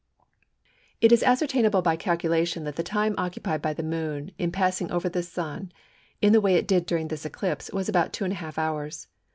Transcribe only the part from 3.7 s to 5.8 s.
the Moon in passing over the Sun,